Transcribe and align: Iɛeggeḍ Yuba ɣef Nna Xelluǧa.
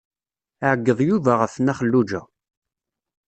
Iɛeggeḍ 0.67 0.99
Yuba 1.09 1.31
ɣef 1.41 1.53
Nna 1.57 1.73
Xelluǧa. 1.77 2.21